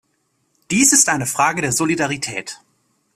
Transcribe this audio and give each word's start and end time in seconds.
Dies 0.71 0.93
ist 0.93 1.09
eine 1.09 1.27
Frage 1.27 1.61
der 1.61 1.71
Solidarität. 1.71 2.59